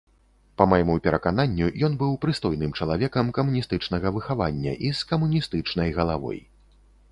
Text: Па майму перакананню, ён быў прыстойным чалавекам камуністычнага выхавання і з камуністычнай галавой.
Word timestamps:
Па 0.59 0.65
майму 0.69 0.93
перакананню, 1.07 1.67
ён 1.87 1.97
быў 1.99 2.15
прыстойным 2.23 2.73
чалавекам 2.79 3.29
камуністычнага 3.37 4.15
выхавання 4.17 4.73
і 4.89 4.93
з 5.03 5.11
камуністычнай 5.15 5.89
галавой. 6.03 6.45